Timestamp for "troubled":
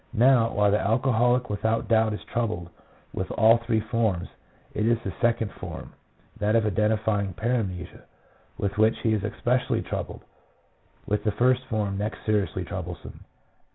2.23-2.71, 9.83-10.23